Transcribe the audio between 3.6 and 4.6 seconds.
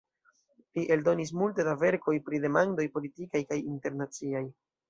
internaciaj.